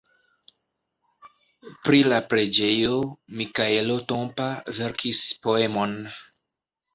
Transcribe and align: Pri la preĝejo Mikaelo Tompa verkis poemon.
Pri 1.83 1.99
la 2.13 2.17
preĝejo 2.31 2.95
Mikaelo 3.43 3.99
Tompa 4.13 4.49
verkis 4.79 5.21
poemon. 5.45 5.97